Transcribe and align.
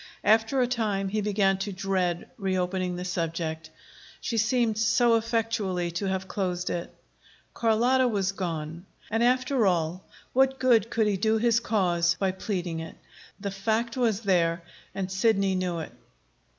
After 0.23 0.59
a 0.59 0.65
time 0.67 1.09
he 1.09 1.21
began 1.21 1.59
to 1.59 1.71
dread 1.71 2.27
reopening 2.39 2.95
the 2.95 3.05
subject. 3.05 3.69
She 4.19 4.37
seemed 4.37 4.79
so 4.79 5.13
effectually 5.15 5.91
to 5.91 6.07
have 6.07 6.27
closed 6.27 6.71
it. 6.71 6.91
Carlotta 7.53 8.07
was 8.07 8.31
gone. 8.31 8.87
And, 9.11 9.21
after 9.23 9.67
all, 9.67 10.03
what 10.33 10.57
good 10.57 10.89
could 10.89 11.05
he 11.05 11.17
do 11.17 11.37
his 11.37 11.59
cause 11.59 12.15
by 12.15 12.31
pleading 12.31 12.79
it? 12.79 12.95
The 13.39 13.51
fact 13.51 13.95
was 13.95 14.21
there, 14.21 14.63
and 14.95 15.11
Sidney 15.11 15.53
knew 15.53 15.77
it. 15.77 15.91